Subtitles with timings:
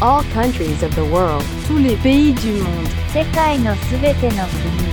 [0.00, 1.44] all countries of the world.
[1.66, 4.90] tous les pays du monde, 世界のすべての国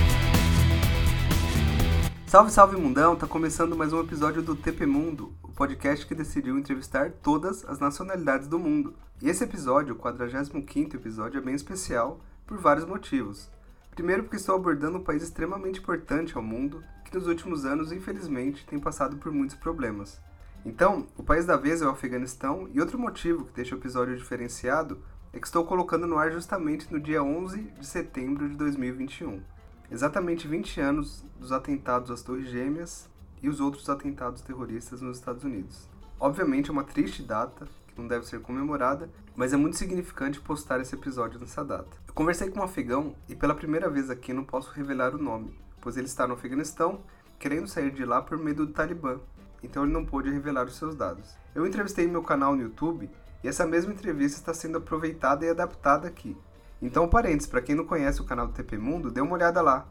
[2.28, 3.16] Salve, salve mundão!
[3.16, 7.80] Tá começando mais um episódio do TP Mundo, o podcast que decidiu entrevistar todas as
[7.80, 8.96] nacionalidades do mundo.
[9.22, 13.50] E esse episódio, o 45º episódio, é bem especial por vários motivos.
[13.92, 18.66] Primeiro porque estou abordando um país extremamente importante ao mundo, que nos últimos anos, infelizmente,
[18.66, 20.22] tem passado por muitos problemas.
[20.65, 24.17] Então, o país da vez é o Afeganistão, e outro motivo que deixa o episódio
[24.17, 29.43] diferenciado é que estou colocando no ar justamente no dia 11 de setembro de 2021.
[29.91, 33.09] Exatamente 20 anos dos atentados às Torres Gêmeas
[33.43, 35.89] e os outros atentados terroristas nos Estados Unidos.
[36.21, 40.81] Obviamente é uma triste data, que não deve ser comemorada, mas é muito significante postar
[40.81, 41.97] esse episódio nessa data.
[42.07, 45.59] Eu conversei com um afegão e pela primeira vez aqui não posso revelar o nome,
[45.81, 47.03] pois ele está no Afeganistão,
[47.39, 49.19] querendo sair de lá por medo do Talibã,
[49.63, 51.37] então ele não pôde revelar os seus dados.
[51.55, 53.11] Eu entrevistei meu canal no YouTube
[53.43, 56.37] e essa mesma entrevista está sendo aproveitada e adaptada aqui.
[56.81, 59.87] Então, parênteses, para quem não conhece o canal do TP Mundo, dê uma olhada lá.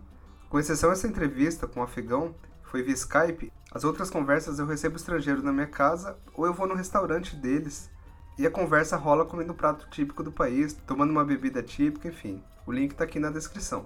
[0.49, 4.65] Com exceção dessa entrevista com o afegão, que foi via Skype, as outras conversas eu
[4.65, 7.89] recebo estrangeiro na minha casa ou eu vou no restaurante deles
[8.37, 12.43] e a conversa rola comendo um prato típico do país, tomando uma bebida típica, enfim.
[12.65, 13.85] O link está aqui na descrição.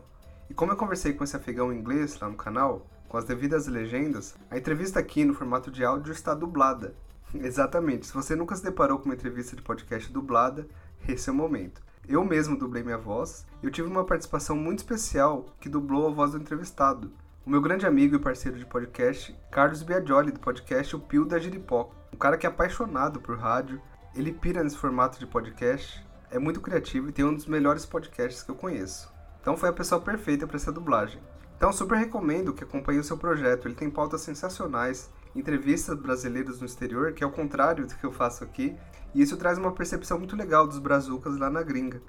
[0.49, 3.67] E como eu conversei com esse afegão em inglês lá no canal, com as devidas
[3.67, 6.95] legendas, a entrevista aqui no formato de áudio está dublada.
[7.33, 10.67] Exatamente, se você nunca se deparou com uma entrevista de podcast dublada,
[11.07, 11.81] esse é o momento.
[12.07, 16.11] Eu mesmo dublei minha voz e eu tive uma participação muito especial que dublou a
[16.11, 17.11] voz do entrevistado.
[17.45, 21.39] O meu grande amigo e parceiro de podcast, Carlos Biagioli, do podcast O Pio da
[21.39, 21.95] Jiripoca.
[22.13, 23.81] Um cara que é apaixonado por rádio,
[24.15, 28.43] ele pira nesse formato de podcast, é muito criativo e tem um dos melhores podcasts
[28.43, 29.14] que eu conheço.
[29.45, 31.21] Então foi a pessoa perfeita para essa dublagem.
[31.55, 36.65] Então super recomendo que acompanhe o seu projeto, ele tem pautas sensacionais, entrevistas brasileiros no
[36.65, 38.75] exterior, que é o contrário do que eu faço aqui,
[39.13, 42.01] e isso traz uma percepção muito legal dos brazucas lá na gringa.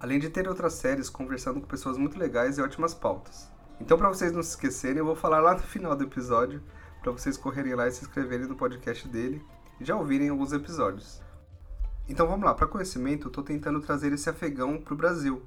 [0.00, 3.48] Além de ter outras séries conversando com pessoas muito legais e ótimas pautas.
[3.80, 6.60] Então para vocês não se esquecerem, eu vou falar lá no final do episódio,
[7.00, 9.40] para vocês correrem lá e se inscreverem no podcast dele
[9.80, 11.22] e já ouvirem alguns episódios.
[12.08, 15.46] Então vamos lá, para conhecimento, eu estou tentando trazer esse afegão para o Brasil,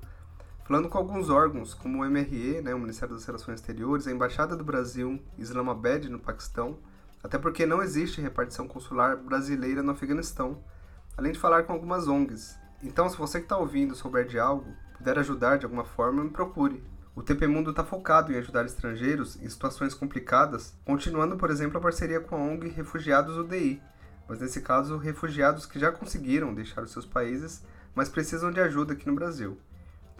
[0.63, 4.55] falando com alguns órgãos, como o MRE, né, o Ministério das Relações Exteriores, a Embaixada
[4.55, 6.79] do Brasil Islamabad, no Paquistão,
[7.23, 10.63] até porque não existe repartição consular brasileira no Afeganistão,
[11.17, 12.57] além de falar com algumas ONGs.
[12.81, 16.29] Então, se você que está ouvindo souber de algo, puder ajudar de alguma forma, me
[16.29, 16.83] procure.
[17.15, 21.81] O TP Mundo está focado em ajudar estrangeiros em situações complicadas, continuando, por exemplo, a
[21.81, 23.81] parceria com a ONG Refugiados UDI,
[24.27, 27.63] mas nesse caso, refugiados que já conseguiram deixar os seus países,
[27.93, 29.57] mas precisam de ajuda aqui no Brasil.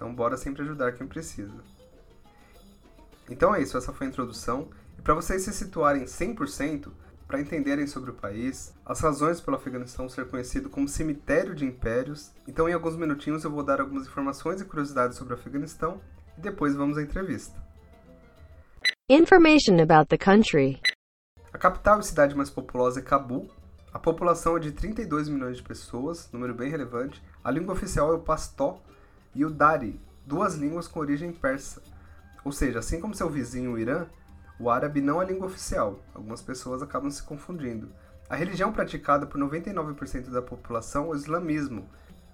[0.03, 1.63] Então, bora sempre ajudar quem precisa.
[3.29, 4.67] Então é isso, essa foi a introdução.
[4.99, 6.91] E para vocês se situarem 100%,
[7.25, 12.33] para entenderem sobre o país, as razões pelo Afeganistão ser conhecido como cemitério de impérios,
[12.45, 16.01] então em alguns minutinhos eu vou dar algumas informações e curiosidades sobre o Afeganistão
[16.37, 17.57] e depois vamos à entrevista.
[19.09, 20.81] Information about the country.
[21.53, 23.49] A capital e cidade mais populosa é Cabul.
[23.93, 27.23] A população é de 32 milhões de pessoas, número bem relevante.
[27.41, 28.81] A língua oficial é o pastó
[29.35, 31.81] e o dari, duas línguas com origem persa.
[32.43, 34.05] Ou seja, assim como seu vizinho o Irã,
[34.59, 35.99] o árabe não é língua oficial.
[36.13, 37.89] Algumas pessoas acabam se confundindo.
[38.29, 41.87] A religião praticada por 99% da população é o islamismo.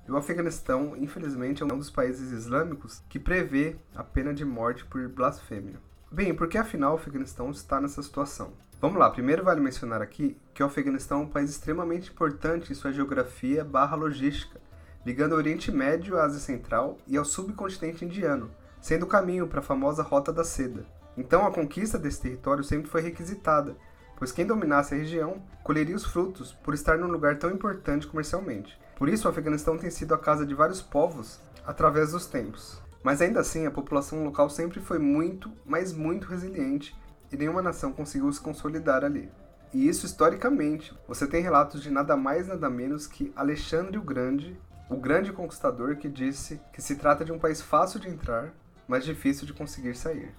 [0.07, 4.85] E o Afeganistão, infelizmente, é um dos países islâmicos que prevê a pena de morte
[4.85, 5.79] por blasfêmia.
[6.11, 8.53] Bem, por que afinal o Afeganistão está nessa situação?
[8.81, 12.75] Vamos lá, primeiro vale mencionar aqui que o Afeganistão é um país extremamente importante em
[12.75, 14.59] sua geografia barra logística,
[15.05, 18.51] ligando o Oriente Médio à Ásia Central e ao subcontinente indiano,
[18.81, 20.85] sendo o caminho para a famosa Rota da Seda.
[21.17, 23.75] Então a conquista desse território sempre foi requisitada,
[24.17, 28.79] pois quem dominasse a região colheria os frutos por estar num lugar tão importante comercialmente.
[28.97, 32.81] Por isso o Afeganistão tem sido a casa de vários povos através dos tempos.
[33.01, 36.97] Mas ainda assim, a população local sempre foi muito, mas muito resiliente
[37.31, 39.29] e nenhuma nação conseguiu se consolidar ali.
[39.73, 40.97] E isso historicamente.
[41.07, 44.59] Você tem relatos de nada mais nada menos que Alexandre o Grande,
[44.89, 48.51] o grande conquistador que disse que se trata de um país fácil de entrar,
[48.87, 50.33] mas difícil de conseguir sair.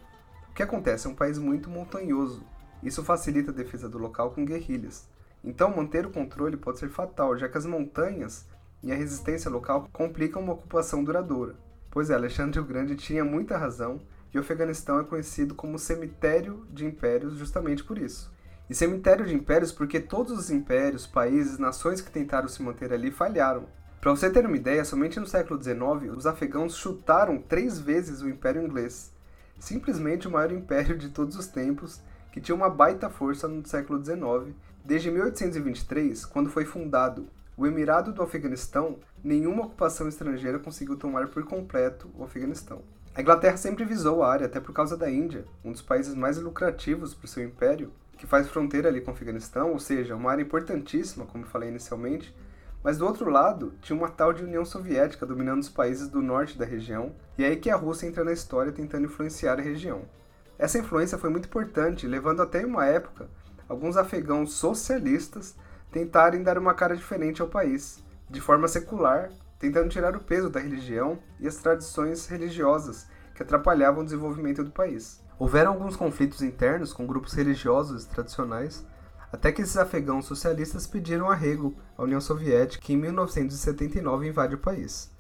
[0.51, 2.43] O que acontece é um país muito montanhoso.
[2.83, 5.09] Isso facilita a defesa do local com guerrilhas.
[5.45, 8.45] Então, manter o controle pode ser fatal, já que as montanhas
[8.83, 11.55] e a resistência local complicam uma ocupação duradoura.
[11.89, 14.01] Pois é, Alexandre o Grande tinha muita razão
[14.35, 18.33] e o Afeganistão é conhecido como cemitério de impérios justamente por isso.
[18.69, 23.11] E cemitério de impérios porque todos os impérios, países, nações que tentaram se manter ali
[23.11, 23.67] falharam.
[24.01, 28.31] Para você ter uma ideia, somente no século XIX os afegãos chutaram três vezes o
[28.31, 29.13] Império Inglês,
[29.59, 32.01] simplesmente o maior império de todos os tempos,
[32.33, 38.11] que tinha uma baita força no século XIX, desde 1823, quando foi fundado o Emirado
[38.11, 42.81] do Afeganistão, nenhuma ocupação estrangeira conseguiu tomar por completo o Afeganistão.
[43.15, 46.39] A Inglaterra sempre visou a área, até por causa da Índia, um dos países mais
[46.39, 50.31] lucrativos para o seu império, que faz fronteira ali com o Afeganistão, ou seja, uma
[50.31, 52.35] área importantíssima, como falei inicialmente,
[52.83, 56.59] mas do outro lado, tinha uma tal de União Soviética dominando os países do norte
[56.59, 60.03] da região, e é aí que a Rússia entra na história tentando influenciar a região.
[60.59, 63.29] Essa influência foi muito importante, levando até uma época
[63.69, 65.55] alguns afegãos socialistas
[65.91, 70.61] tentarem dar uma cara diferente ao país, de forma secular, tentando tirar o peso da
[70.61, 75.23] religião e as tradições religiosas que atrapalhavam o desenvolvimento do país.
[75.39, 78.85] Houveram alguns conflitos internos com grupos religiosos tradicionais,
[79.33, 84.59] até que esses afegãos socialistas pediram arrego à União Soviética, que em 1979 invade o
[84.59, 85.11] país.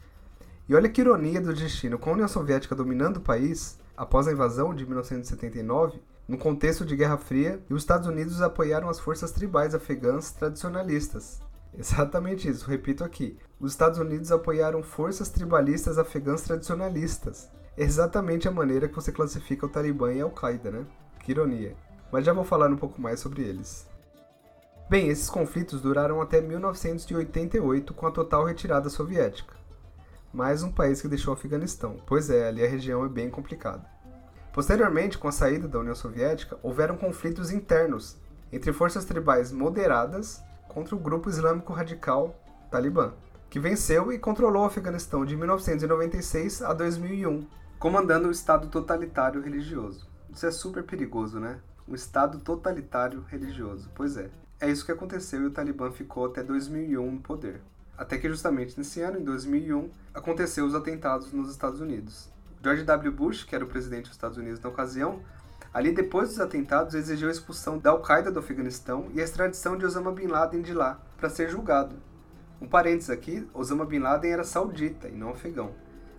[0.68, 4.32] E olha que ironia do destino, com a União Soviética dominando o país, após a
[4.32, 9.74] invasão de 1979, no contexto de Guerra Fria, os Estados Unidos apoiaram as forças tribais
[9.74, 11.40] afegãs tradicionalistas.
[11.76, 13.36] Exatamente isso, repito aqui.
[13.58, 17.50] Os Estados Unidos apoiaram forças tribalistas afegãs tradicionalistas.
[17.76, 20.86] Exatamente a maneira que você classifica o Talibã e a Al-Qaeda, né?
[21.18, 21.74] Que ironia.
[22.12, 23.89] Mas já vou falar um pouco mais sobre eles.
[24.90, 29.54] Bem, esses conflitos duraram até 1988 com a total retirada soviética.
[30.32, 33.88] Mais um país que deixou o Afeganistão, pois é, ali a região é bem complicada.
[34.52, 38.16] Posteriormente, com a saída da União Soviética, houveram conflitos internos
[38.52, 42.34] entre forças tribais moderadas contra o grupo islâmico radical
[42.68, 43.12] Talibã,
[43.48, 47.46] que venceu e controlou o Afeganistão de 1996 a 2001,
[47.78, 50.08] comandando o Estado totalitário religioso.
[50.34, 51.60] Isso é super perigoso, né?
[51.86, 53.88] Um Estado totalitário religioso.
[53.94, 54.28] Pois é.
[54.62, 57.62] É isso que aconteceu e o Talibã ficou até 2001 no poder.
[57.96, 62.28] Até que justamente nesse ano, em 2001, aconteceu os atentados nos Estados Unidos.
[62.62, 63.10] George W.
[63.10, 65.20] Bush, que era o presidente dos Estados Unidos na ocasião,
[65.72, 69.86] ali depois dos atentados exigiu a expulsão da Al-Qaeda do Afeganistão e a extradição de
[69.86, 71.96] Osama Bin Laden de lá para ser julgado.
[72.60, 75.70] Um parênteses aqui, Osama Bin Laden era saudita e não afegão,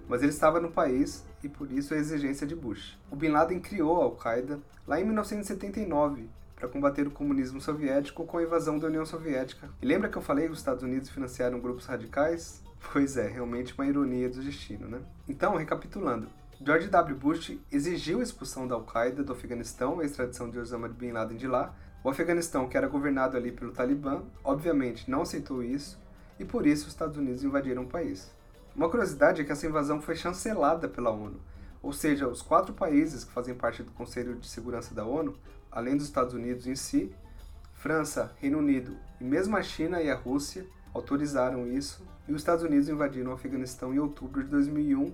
[0.09, 2.97] mas ele estava no país e por isso a exigência de Bush.
[3.11, 8.37] O Bin Laden criou a Al-Qaeda lá em 1979 para combater o comunismo soviético com
[8.37, 9.67] a invasão da União Soviética.
[9.81, 12.61] E lembra que eu falei que os Estados Unidos financiaram grupos radicais?
[12.91, 15.01] Pois é, realmente uma ironia do destino, né?
[15.29, 16.27] Então, recapitulando,
[16.59, 17.15] George W.
[17.15, 21.37] Bush exigiu a expulsão da Al-Qaeda do Afeganistão e a extradição de Osama Bin Laden
[21.37, 21.75] de lá.
[22.03, 25.99] O Afeganistão, que era governado ali pelo Talibã, obviamente não aceitou isso
[26.39, 28.31] e por isso os Estados Unidos invadiram o país.
[28.75, 31.39] Uma curiosidade é que essa invasão foi chancelada pela ONU,
[31.83, 35.37] ou seja, os quatro países que fazem parte do Conselho de Segurança da ONU
[35.71, 37.13] além dos Estados Unidos em si,
[37.73, 42.63] França, Reino Unido e mesmo a China e a Rússia autorizaram isso, e os Estados
[42.63, 45.13] Unidos invadiram o Afeganistão em outubro de 2001,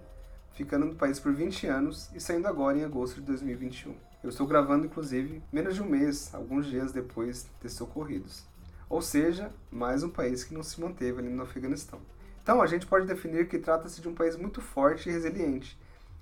[0.54, 3.96] ficando no país por 20 anos e saindo agora em agosto de 2021.
[4.24, 8.44] Eu estou gravando, inclusive, menos de um mês, alguns dias depois desses ocorridos.
[8.90, 12.00] Ou seja, mais um país que não se manteve ali no Afeganistão.
[12.42, 15.78] Então, a gente pode definir que trata-se de um país muito forte e resiliente,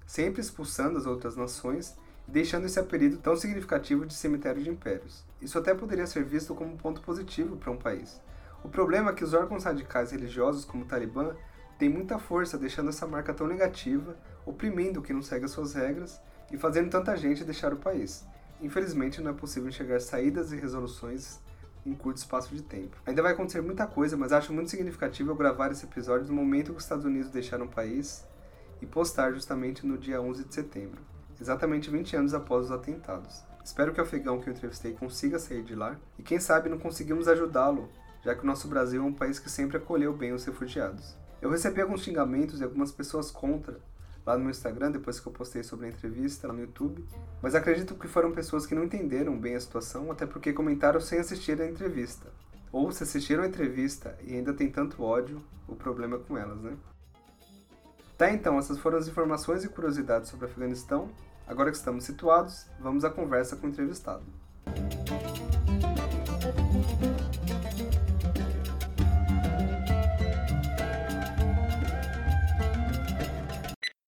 [0.06, 1.96] sempre expulsando as outras nações
[2.28, 5.24] deixando esse apelido tão significativo de cemitério de impérios.
[5.42, 8.20] Isso até poderia ser visto como um ponto positivo para um país.
[8.64, 11.36] O problema é que os órgãos radicais religiosos, como o Talibã,
[11.78, 16.20] têm muita força, deixando essa marca tão negativa, oprimindo quem não segue as suas regras
[16.52, 18.26] e fazendo tanta gente deixar o país.
[18.62, 21.40] Infelizmente, não é possível enxergar saídas e resoluções
[21.86, 22.98] em curto espaço de tempo.
[23.06, 26.72] Ainda vai acontecer muita coisa, mas acho muito significativo eu gravar esse episódio no momento
[26.72, 28.26] que os Estados Unidos deixaram o país
[28.82, 33.44] e postar justamente no dia 11 de setembro exatamente 20 anos após os atentados.
[33.64, 36.78] Espero que o afegão que eu entrevistei consiga sair de lá e quem sabe não
[36.78, 37.90] conseguimos ajudá-lo,
[38.24, 41.16] já que o nosso Brasil é um país que sempre acolheu bem os refugiados.
[41.42, 43.80] Eu recebi alguns xingamentos e algumas pessoas contra
[44.26, 47.06] lá no meu Instagram depois que eu postei sobre a entrevista lá no YouTube,
[47.42, 51.20] mas acredito que foram pessoas que não entenderam bem a situação, até porque comentaram sem
[51.20, 52.32] assistir a entrevista.
[52.72, 56.60] Ou se assistiram a entrevista e ainda tem tanto ódio, o problema é com elas,
[56.62, 56.76] né?
[58.18, 61.10] Tá, então, essas foram as informações e curiosidades sobre o Afeganistão.
[61.46, 64.24] Agora que estamos situados, vamos à conversa com o entrevistado.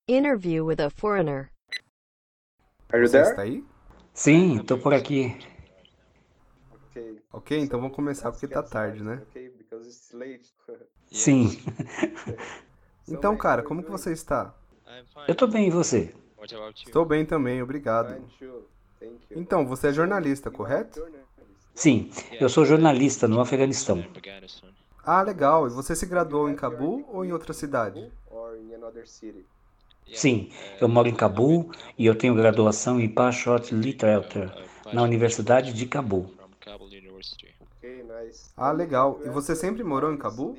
[0.07, 1.51] Interview with a foreigner.
[2.93, 3.29] Are you Você there?
[3.29, 3.63] está aí?
[4.13, 5.37] Sim, tô por aqui.
[6.71, 7.21] Ok.
[7.33, 9.21] Ok, então vamos começar porque tá tarde, né?
[11.11, 11.59] Sim.
[13.07, 14.53] Então, cara, como que você está?
[15.27, 16.13] Eu tô bem, e você?
[16.85, 18.21] Estou bem também, obrigado.
[19.31, 21.05] Então, você é jornalista, correto?
[21.73, 22.09] Sim,
[22.39, 24.03] eu sou jornalista no Afeganistão.
[25.03, 25.67] Ah, legal.
[25.67, 28.11] E você se graduou em Cabul ou em outra cidade?
[30.13, 34.51] Sim, eu moro em Cabul e eu tenho graduação em Pashot Literature
[34.91, 36.33] na Universidade de Cabul.
[38.55, 39.21] Ah, legal.
[39.23, 40.57] E você sempre morou em Cabul?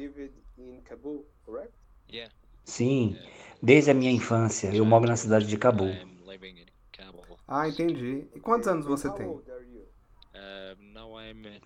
[2.65, 3.17] Sim,
[3.63, 5.89] desde a minha infância eu moro na cidade de Cabul.
[5.89, 7.39] In Kabul.
[7.47, 8.27] Ah, entendi.
[8.35, 9.27] E quantos anos você tem?
[9.27, 9.43] I'm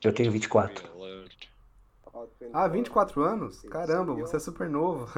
[0.02, 0.90] Eu tenho 24.
[0.96, 1.52] old.
[2.52, 3.62] Ah, 24 anos?
[3.62, 5.08] Caramba, você é super novo.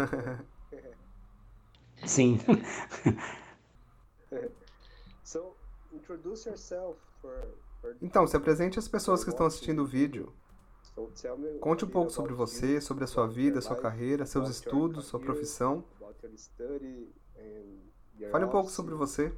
[2.04, 2.38] Sim,
[8.00, 10.33] Então, se apresente às pessoas que estão assistindo o vídeo.
[11.61, 15.85] Conte um pouco sobre você, sobre a sua vida, sua carreira, seus estudos, sua profissão.
[18.31, 19.33] Fale um pouco sobre você.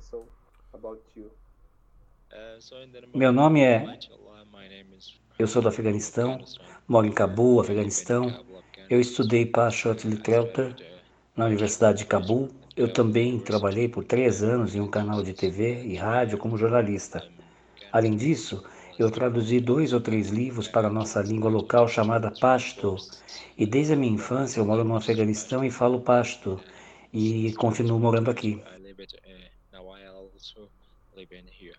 [2.28, 6.42] Uh, the Meu nome é- Mashallah, my name is eu sou do Afeganistão,
[6.88, 8.42] moro em Cabul, Afeganistão.
[8.88, 10.74] Eu estudei Pashat Literature
[11.36, 12.48] na Universidade de Cabul.
[12.74, 17.22] Eu também trabalhei por três anos em um canal de TV e rádio como jornalista.
[17.92, 18.64] Além disso,
[18.98, 22.96] eu traduzi dois ou três livros para a nossa língua local chamada Pashto.
[23.56, 26.60] E desde a minha infância eu moro no Afeganistão e falo Pashto.
[27.12, 28.62] E continuo morando aqui.
[31.58, 31.76] Here.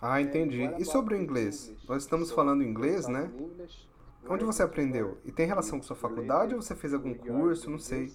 [0.00, 0.62] Ah, entendi.
[0.78, 1.72] E sobre o inglês?
[1.88, 3.30] Nós estamos falando inglês, né?
[4.28, 5.18] Onde você aprendeu?
[5.24, 7.70] E tem relação com sua faculdade ou você fez algum curso?
[7.70, 8.12] Não sei.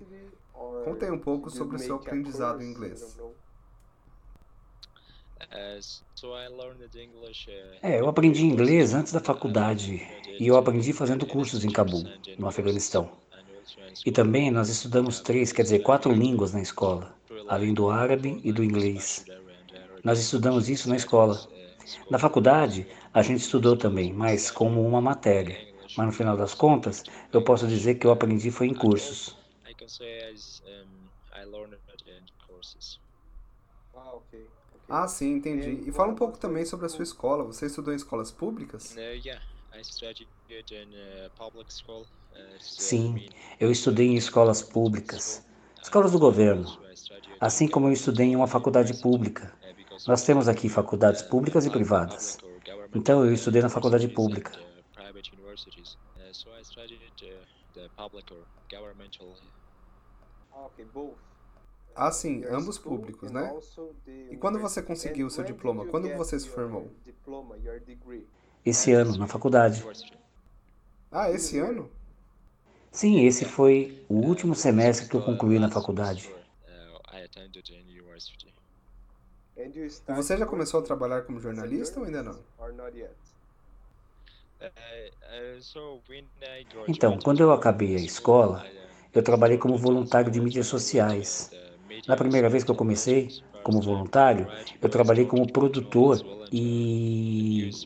[0.83, 3.17] Conte aí um pouco sobre o seu aprendizado em inglês.
[3.21, 3.33] Uh, so I learned English.
[4.95, 5.19] Uh,
[7.81, 10.05] É, eu aprendi inglês antes da faculdade
[10.39, 12.03] e eu aprendi fazendo cursos em Cabul,
[12.37, 13.09] no Afeganistão.
[14.05, 17.15] E também nós estudamos três, quer dizer, quatro línguas na escola,
[17.47, 19.25] além do árabe e do inglês.
[20.03, 21.39] Nós estudamos isso na escola.
[22.09, 25.57] Na faculdade, a gente estudou também, mas como uma matéria.
[25.97, 27.03] Mas no final das contas,
[27.33, 29.37] eu posso dizer que eu aprendi foi em cursos.
[29.67, 29.87] I can
[34.89, 35.87] Ah, sim, entendi.
[35.87, 37.43] E fala um pouco também sobre a sua escola.
[37.43, 38.95] Você estudou em escolas públicas?
[38.95, 41.29] Uh, in uh.
[41.39, 41.61] Uh,
[42.31, 43.29] uh, Sim,
[43.59, 45.45] eu estudei em escolas públicas,
[45.81, 46.65] escolas do governo,
[47.39, 49.53] assim como eu estudei em uma faculdade pública.
[49.61, 52.39] uh, Nós temos aqui faculdades públicas e privadas.
[52.95, 54.57] Então eu estudei na faculdade universities pública.
[54.57, 55.29] and, uh, private
[62.01, 62.07] universities.
[62.07, 63.29] Uh, so I studied uh, the public or governmental.
[63.29, 63.53] Ah, sim, ambos públicos, né?
[64.31, 65.85] E quando você conseguiu o seu diploma?
[65.85, 66.91] Quando você se formou?
[68.65, 69.85] Esse ano, na faculdade.
[71.11, 71.89] Ah, esse ano?
[72.91, 76.29] Sim, esse foi o último semestre que eu concluí na faculdade.
[77.77, 78.53] University.
[80.07, 82.39] E você já começou a trabalhar como jornalista ou ainda não?
[86.07, 88.65] When I Então, quando eu acabei a escola,
[89.13, 91.51] eu trabalhei como voluntário de mídias sociais.
[92.07, 94.51] Na primeira vez que eu comecei como voluntário,
[94.81, 97.77] eu trabalhei como produtor e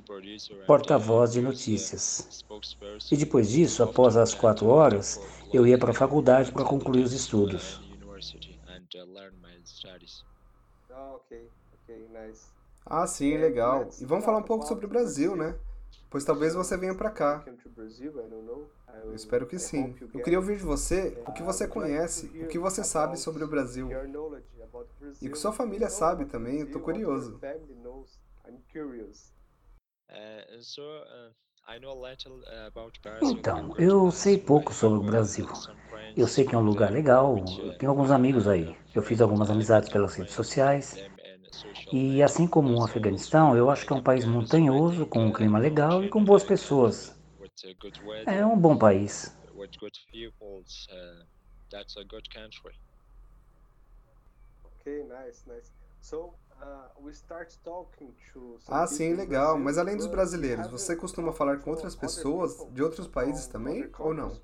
[0.65, 2.31] porta-voz de notícias.
[3.11, 7.13] E depois disso, após as quatro horas, eu ia para a faculdade para concluir os
[7.13, 7.83] estudos.
[12.85, 13.89] Ah, sim, legal.
[13.99, 15.59] E vamos falar um pouco sobre o Brasil, né?
[16.13, 17.43] Pois talvez você venha pra cá.
[19.03, 19.95] Eu espero que sim.
[20.13, 23.47] Eu queria ouvir de você o que você conhece, o que você sabe sobre o
[23.47, 23.89] Brasil.
[25.19, 27.41] E o que sua família sabe também, eu tô curioso.
[33.23, 35.47] Então, eu sei pouco sobre o Brasil.
[36.15, 38.77] Eu sei que é um lugar legal, eu tenho alguns amigos aí.
[38.93, 40.95] Eu fiz algumas amizades pelas redes sociais.
[41.91, 45.59] E assim como o Afeganistão, eu acho que é um país montanhoso, com um clima
[45.59, 47.15] legal e com boas pessoas.
[48.25, 49.33] É um bom país.
[58.67, 59.57] Ah, sim, legal.
[59.59, 64.13] Mas além dos brasileiros, você costuma falar com outras pessoas de outros países também ou
[64.13, 64.41] não?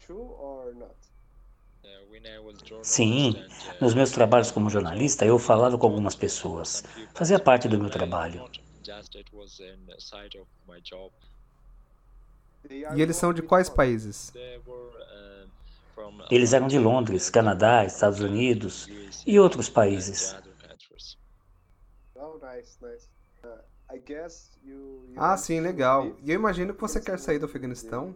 [2.83, 3.35] Sim,
[3.79, 6.83] nos meus trabalhos como jornalista, eu falava com algumas pessoas.
[7.13, 8.49] Fazia parte do meu trabalho.
[12.95, 14.33] E eles são de quais países?
[16.29, 18.87] Eles eram de Londres, Canadá, Estados Unidos
[19.25, 20.35] e outros países.
[25.15, 26.15] Ah, sim, legal.
[26.23, 28.15] E eu imagino que você quer sair do Afeganistão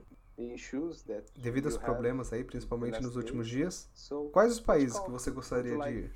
[1.35, 3.89] devido aos problemas aí, principalmente nos últimos dias.
[4.31, 6.11] Quais os países que você gostaria de ir?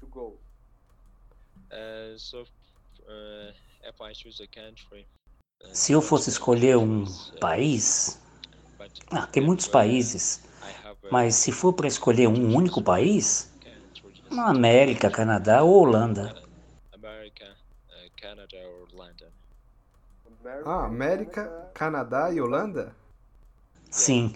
[5.74, 7.06] Se eu fosse escolher um
[7.40, 8.20] país,
[9.12, 10.44] ah, tem muitos países,
[11.12, 13.52] mas se for para escolher um único país,
[14.32, 16.44] América, Canadá ou Holanda.
[20.66, 22.96] Ah, América, Canadá e Holanda?
[23.98, 24.34] Sim,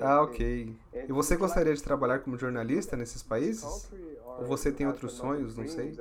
[0.00, 0.74] Ah, ok.
[1.08, 3.88] E você gostaria de trabalhar como jornalista nesses países?
[4.38, 5.92] Ou você tem outros sonhos, não sei?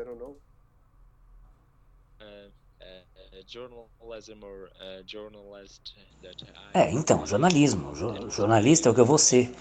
[2.20, 2.50] Uh,
[2.82, 3.04] uh,
[3.38, 4.70] uh, journalism or
[5.06, 5.94] journalist
[6.24, 6.36] that
[6.74, 7.94] I É, então, jornalismo.
[7.96, 9.52] Jo- jornalista é o que eu vou ser.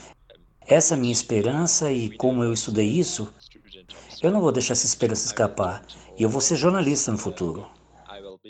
[0.67, 3.33] Essa é a minha esperança e como eu estudei isso,
[4.23, 5.85] eu não vou deixar essa esperança escapar.
[6.17, 7.69] E eu vou ser jornalista no futuro.
[8.09, 8.41] I will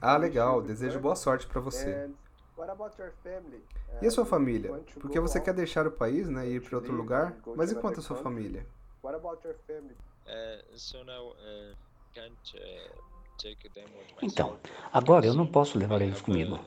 [0.00, 0.62] Ah, legal.
[0.62, 2.10] Desejo boa sorte pra você.
[4.00, 4.72] E a sua família?
[5.00, 7.36] Porque você quer deixar o país, né, e ir para outro lugar?
[7.54, 8.66] Mas e quanto a sua família?
[9.02, 9.58] Myself.
[14.22, 14.58] Então,
[14.92, 16.58] agora eu não posso levar eles comigo,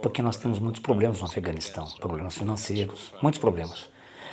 [0.00, 3.90] porque nós temos muitos problemas no Afeganistão, problemas financeiros, muitos problemas.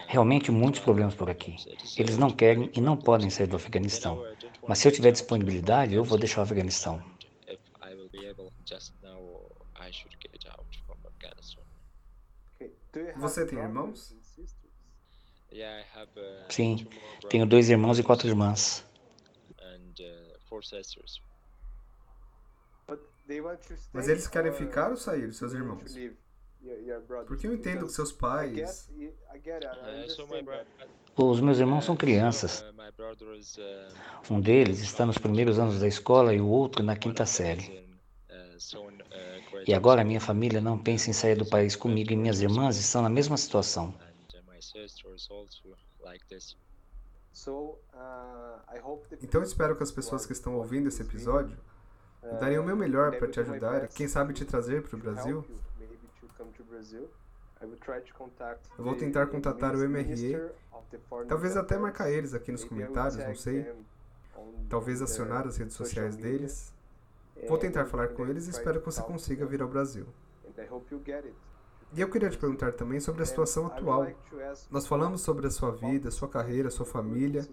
[0.07, 1.55] Realmente muitos problemas por aqui.
[1.97, 4.25] Eles não querem e não podem sair do Afeganistão.
[4.67, 7.01] Mas se eu tiver disponibilidade, eu vou deixar o Afeganistão.
[8.65, 9.19] Just now
[9.75, 11.63] I should get out from Afghanistan.
[13.17, 14.15] Você tem irmãos?
[15.51, 16.87] Yeah, I have uh, Sim,
[17.29, 18.85] tenho dois irmãos e quatro irmãs.
[19.59, 21.21] and uh, four sisters.
[23.93, 25.95] Mas eles querem ficar ou sair, seus irmãos?
[27.27, 28.89] Porque eu entendo que seus pais.
[31.15, 32.61] Os meus irmãos são crianças.
[32.61, 37.63] uh, Um deles está nos primeiros anos da escola e o outro na quinta série.
[37.67, 37.93] in,
[38.29, 41.45] uh, so in, uh, grade E agora a minha família não pensa em sair do
[41.45, 43.93] país comigo e minhas irmãs estão na mesma situação.
[47.93, 49.01] uh.
[49.21, 51.57] Então eu espero que as pessoas que estão ouvindo esse episódio
[52.39, 55.45] darem o meu melhor para te ajudar e quem sabe te trazer para o Brasil.
[58.77, 60.39] Eu vou tentar contatar o MRE,
[61.27, 63.71] talvez até marcar eles aqui nos comentários, não sei.
[64.69, 66.73] Talvez acionar as redes sociais deles.
[67.47, 70.05] Vou tentar falar com eles e espero que você consiga vir ao Brasil.
[71.93, 74.07] E eu queria te perguntar também sobre a situação atual.
[74.69, 77.45] Nós falamos sobre a sua vida, sua carreira, sua família,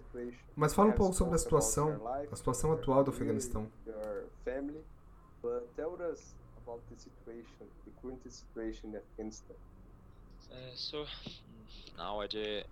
[0.55, 3.69] mas fala um pouco sobre a situação, a situação atual do Afeganistão.
[10.51, 11.05] Uh, so
[11.97, 12.65] nowadays,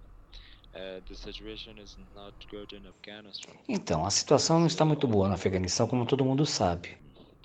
[0.73, 1.01] uh.
[3.67, 6.97] Então, a situação não está muito boa no Afeganistão, como todo mundo sabe.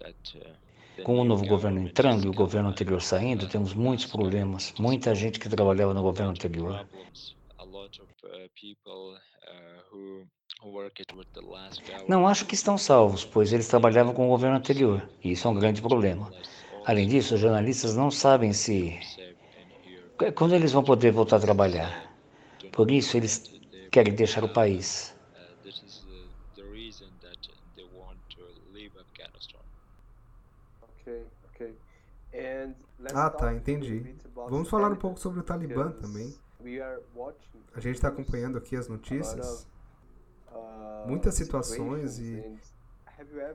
[0.03, 4.75] Uh, Com o novo governo entrando e o governo anterior saindo, temos muitos problemas.
[4.79, 6.87] Muita gente que trabalhava no governo anterior.
[9.93, 10.29] uh, uh,
[12.09, 15.51] Não acho que estão salvos, pois eles trabalhavam com o governo anterior, e isso é
[15.51, 16.33] um grande problema.
[16.85, 18.99] Além disso, os jornalistas não sabem se
[20.35, 22.13] quando eles vão poder voltar a trabalhar.
[22.73, 23.51] Por isso, eles
[23.91, 25.15] querem deixar o país.
[33.15, 34.15] Ah, tá, entendi.
[34.35, 36.35] Vamos falar um pouco sobre o Talibã também.
[37.75, 39.67] A gente está acompanhando aqui as notícias,
[41.07, 42.59] muitas situações e.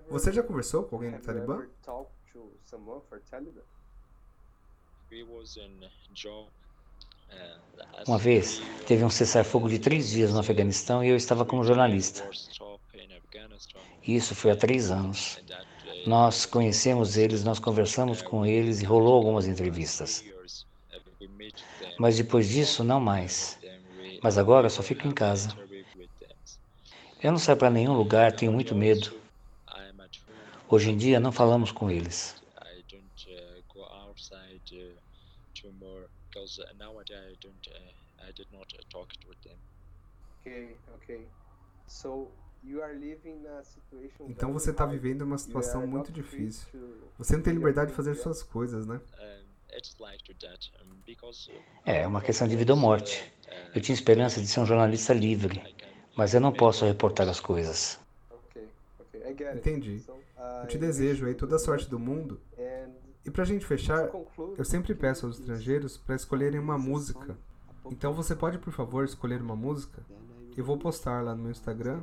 [0.09, 1.65] Você já conversou com alguém do Talibã?
[7.29, 11.45] Uh, Uma vez, three teve um cessar-fogo de três dias no Afeganistão e eu estava
[11.45, 12.29] como jornalista.
[13.15, 15.35] Afghanistan, Isso foi há três anos.
[15.37, 20.21] uh, Nós conhecemos eles, nós conversamos com eles e rolou algumas entrevistas.
[20.21, 23.59] years, uh, we meet them, Mas depois disso, não mais.
[24.21, 25.49] Mas agora só fico em casa.
[27.21, 29.19] Eu não saio para nenhum lugar, tenho muito medo.
[30.69, 32.35] Hoje em dia, não falamos com eles.
[32.61, 33.57] I don't uh,
[44.29, 46.67] Então você está vivendo uma situação muito difícil.
[47.17, 48.99] Você não tem liberdade de fazer suas coisas, né?
[51.85, 53.31] É, é uma questão de vida ou morte.
[53.73, 55.61] Eu tinha esperança de ser um jornalista livre,
[56.15, 57.99] mas eu não posso reportar as coisas.
[59.57, 60.03] Entendi.
[60.61, 62.39] Eu te desejo aí toda a sorte do mundo.
[63.25, 64.09] E pra gente fechar,
[64.57, 67.37] eu sempre peço aos estrangeiros para escolherem uma música.
[67.91, 70.01] Então você pode, por favor, escolher uma música?
[70.57, 72.01] Eu vou postar lá no meu Instagram.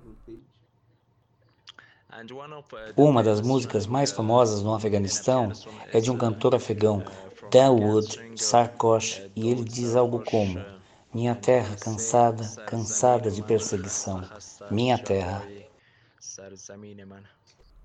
[2.96, 5.50] Uma das músicas mais famosas no Afeganistão
[5.92, 7.02] é de um cantor afegão,
[7.50, 10.64] Dawood Sarkosh, e ele diz algo como:
[11.12, 14.22] Minha terra cansada, cansada de perseguição.
[14.70, 15.44] Minha terra.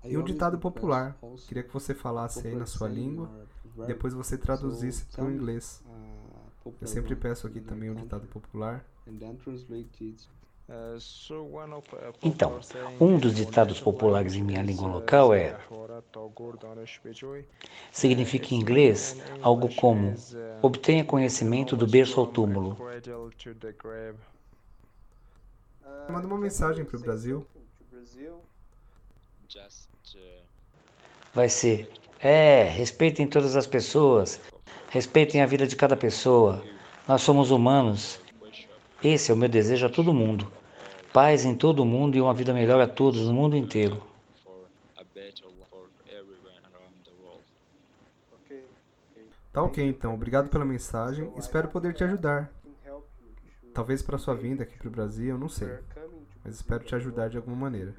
[0.04, 1.18] E um ditado popular.
[1.48, 3.28] Queria que você falasse aí na sua língua,
[3.88, 5.82] depois você traduzisse para o inglês.
[6.80, 8.84] Eu sempre peço aqui também um ditado popular.
[12.22, 12.60] Então,
[13.00, 15.58] um dos ditados populares em minha língua local é
[17.90, 20.14] significa em inglês algo como
[20.62, 22.76] obtenha conhecimento do berço ao túmulo.
[26.08, 27.46] Manda uma mensagem para o Brasil.
[31.34, 34.40] Vai ser: é, respeitem todas as pessoas,
[34.90, 36.62] respeitem a vida de cada pessoa.
[37.08, 38.20] Nós somos humanos.
[39.02, 40.59] Esse é o meu desejo a todo mundo.
[41.12, 44.00] Paz em todo mundo e uma vida melhor a todos no mundo inteiro.
[49.52, 51.32] Tá ok então, obrigado pela mensagem.
[51.36, 52.52] Espero poder te ajudar.
[53.74, 55.78] Talvez para sua vinda aqui para o Brasil, eu não sei.
[56.44, 57.92] Mas espero te ajudar de alguma maneira.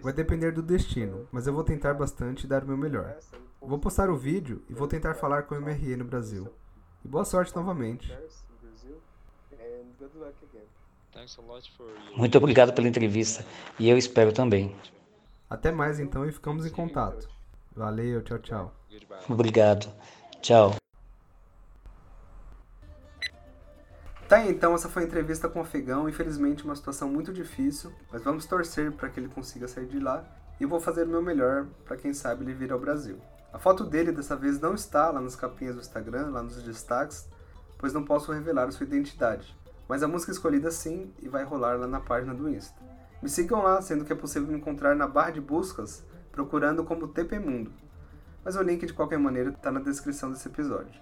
[0.00, 3.18] Vai depender do destino, mas eu vou tentar bastante e dar o meu melhor.
[3.60, 6.48] Vou postar o vídeo e vou tentar falar com o MRE no Brasil.
[7.04, 8.10] E boa sorte novamente.
[12.16, 13.44] Muito obrigado pela entrevista
[13.78, 14.74] e eu espero também.
[15.48, 17.28] Até mais então e ficamos em contato.
[17.76, 18.74] Valeu, tchau, tchau.
[19.28, 19.92] Obrigado.
[20.40, 20.74] Tchau.
[24.28, 26.08] Tá, então essa foi a entrevista com o afegão.
[26.08, 30.24] Infelizmente, uma situação muito difícil, mas vamos torcer para que ele consiga sair de lá
[30.58, 33.18] e vou fazer o meu melhor para quem sabe ele vir ao Brasil.
[33.52, 37.28] A foto dele dessa vez não está lá nas capinhas do Instagram, lá nos destaques,
[37.76, 39.54] pois não posso revelar a sua identidade.
[39.88, 42.80] Mas a música escolhida sim e vai rolar lá na página do Insta.
[43.22, 47.08] Me sigam lá, sendo que é possível me encontrar na barra de buscas procurando como
[47.08, 47.70] TP Mundo.
[48.44, 51.00] Mas o link de qualquer maneira está na descrição desse episódio.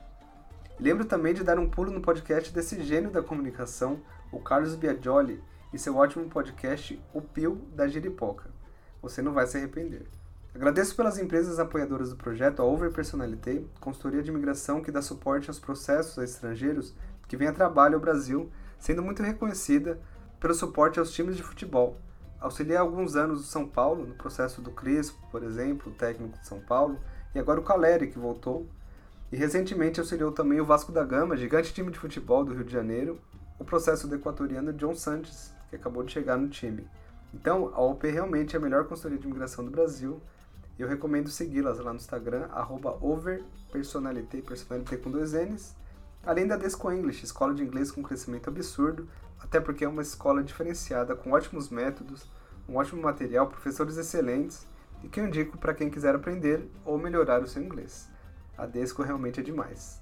[0.78, 4.00] Lembro também de dar um pulo no podcast desse gênio da comunicação,
[4.32, 8.50] o Carlos Biagioli, e seu ótimo podcast O Pio da Giripoca.
[9.00, 10.06] Você não vai se arrepender.
[10.54, 15.48] Agradeço pelas empresas apoiadoras do projeto, a Over Personalité, consultoria de imigração que dá suporte
[15.48, 16.94] aos processos a estrangeiros
[17.28, 20.00] que vêm a trabalho ao Brasil sendo muito reconhecida
[20.40, 21.96] pelo suporte aos times de futebol.
[22.40, 26.46] Auxiliei há alguns anos o São Paulo, no processo do Crespo, por exemplo, técnico de
[26.46, 26.98] São Paulo,
[27.34, 28.66] e agora o Caleri, que voltou.
[29.30, 32.72] E recentemente auxiliou também o Vasco da Gama, gigante time de futebol do Rio de
[32.72, 33.20] Janeiro,
[33.58, 36.88] o processo do equatoriano John Sanches, que acabou de chegar no time.
[37.32, 40.20] Então, a OP realmente é a melhor consultoria de imigração do Brasil,
[40.80, 42.48] eu recomendo segui-las lá no Instagram,
[43.02, 45.76] overpersonalité, personalité com dois N's,
[46.24, 49.09] Além da Desco English, escola de inglês com crescimento absurdo,
[49.42, 52.28] até porque é uma escola diferenciada com ótimos métodos,
[52.68, 54.66] um ótimo material, professores excelentes
[55.02, 58.09] e que eu indico para quem quiser aprender ou melhorar o seu inglês.
[58.56, 60.00] A Desco realmente é demais.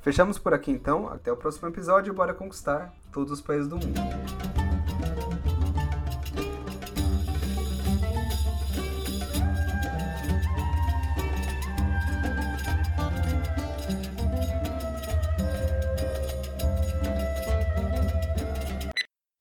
[0.00, 3.76] Fechamos por aqui então, até o próximo episódio e bora conquistar todos os países do
[3.76, 4.41] mundo.